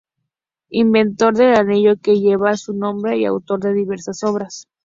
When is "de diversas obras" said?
3.59-4.65